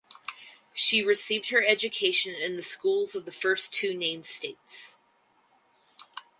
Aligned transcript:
She 0.73 1.03
received 1.03 1.49
her 1.51 1.63
education 1.63 2.33
in 2.33 2.55
the 2.57 2.63
schools 2.63 3.13
of 3.15 3.25
the 3.25 3.31
first 3.31 3.71
two 3.71 3.93
named 3.95 4.25
States. 4.25 4.99